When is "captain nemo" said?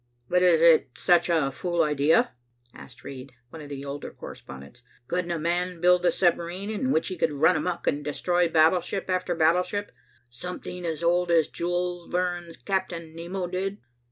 12.57-13.45